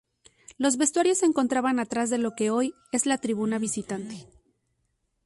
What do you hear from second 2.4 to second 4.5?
hoy es la tribuna visitante.